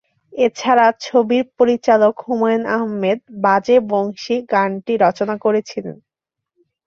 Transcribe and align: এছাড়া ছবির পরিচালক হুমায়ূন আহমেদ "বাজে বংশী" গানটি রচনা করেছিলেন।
এছাড়া 0.33 0.85
ছবির 1.01 1.45
পরিচালক 1.57 2.13
হুমায়ূন 2.25 2.63
আহমেদ 2.75 3.19
"বাজে 3.43 3.77
বংশী" 3.91 4.35
গানটি 4.51 4.93
রচনা 5.05 5.35
করেছিলেন। 5.37 5.97